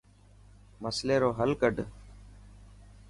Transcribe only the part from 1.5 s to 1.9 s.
ڪڌ.